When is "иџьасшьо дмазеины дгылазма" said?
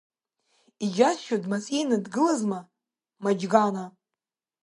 0.85-2.59